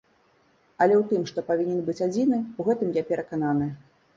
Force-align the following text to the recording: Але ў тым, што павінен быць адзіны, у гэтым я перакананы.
Але 0.85 0.95
ў 0.95 1.03
тым, 1.11 1.27
што 1.31 1.43
павінен 1.49 1.83
быць 1.91 1.97
адзіны, 2.07 2.41
у 2.63 2.67
гэтым 2.71 2.89
я 3.01 3.07
перакананы. 3.11 3.73